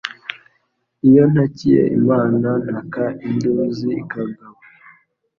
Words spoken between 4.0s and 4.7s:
ikagaba